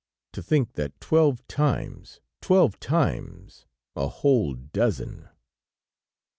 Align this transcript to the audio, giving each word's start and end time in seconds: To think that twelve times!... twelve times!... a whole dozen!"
To 0.33 0.41
think 0.41 0.73
that 0.73 0.99
twelve 0.99 1.45
times!... 1.47 2.21
twelve 2.41 2.79
times!... 2.79 3.67
a 3.95 4.07
whole 4.07 4.55
dozen!" 4.55 5.29